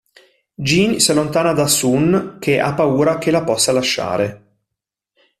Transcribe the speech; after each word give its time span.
Jin 0.69 0.91
si 1.03 1.11
allontana 1.11 1.53
da 1.53 1.67
Sun, 1.67 2.37
che 2.39 2.59
ha 2.59 2.73
paura 2.73 3.19
che 3.19 3.29
la 3.29 3.43
possa 3.43 3.71
lasciare. 3.71 4.57